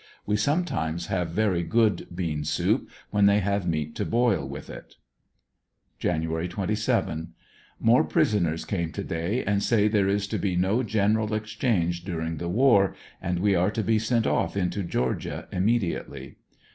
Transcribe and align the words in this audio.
We 0.25 0.35
sometimes 0.35 1.05
have 1.13 1.29
very 1.29 1.61
good 1.61 2.07
bean 2.15 2.43
soup 2.43 2.89
when 3.11 3.27
they 3.27 3.37
have 3.39 3.67
meat 3.67 3.93
to 3.97 4.03
boil 4.03 4.47
with 4.47 4.67
it, 4.67 4.95
Jan. 5.99 6.23
27.— 6.25 7.35
More 7.79 8.03
prisoners 8.03 8.65
came 8.65 8.91
to 8.93 9.03
day 9.03 9.43
and 9.45 9.61
say 9.61 9.87
there 9.87 10.07
is 10.09 10.25
to 10.29 10.39
be 10.39 10.55
no 10.55 10.81
general 10.81 11.35
exchange 11.35 12.03
during 12.03 12.37
the 12.37 12.49
war, 12.49 12.95
and 13.21 13.37
we 13.37 13.53
are 13.53 13.69
to 13.69 13.83
be 13.83 13.99
sent 13.99 14.25
off 14.25 14.57
into 14.57 14.81
Georgia 14.81 15.47
immediately. 15.51 16.37